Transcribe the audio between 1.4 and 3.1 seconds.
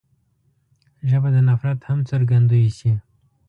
نفرت هم څرګندوی شي